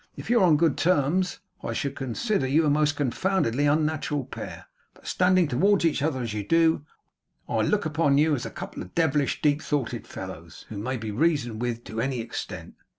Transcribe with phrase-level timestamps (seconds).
[0.15, 4.65] If you were on good terms, I should consider you a most confoundedly unnatural pair;
[4.95, 6.83] but standing towards each other as you do,
[7.47, 11.11] I took upon you as a couple of devilish deep thoughted fellows, who may be
[11.11, 12.73] reasoned with to any extent.